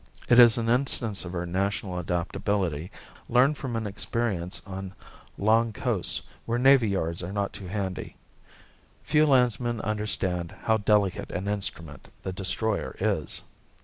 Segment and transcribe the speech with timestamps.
[0.27, 2.89] It is an instance of our national adaptability,
[3.29, 4.95] learned from an experience on
[5.37, 8.15] long coasts where navy yards are not too handy.
[9.03, 13.43] Few landsmen understand how delicate an instrument the destroyer is.